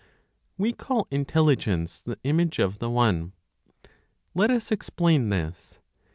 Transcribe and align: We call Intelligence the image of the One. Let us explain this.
We 0.57 0.73
call 0.73 1.07
Intelligence 1.11 2.01
the 2.01 2.17
image 2.23 2.57
of 2.57 2.79
the 2.79 2.89
One. 2.89 3.33
Let 4.33 4.49
us 4.49 4.71
explain 4.71 5.29
this. 5.29 5.79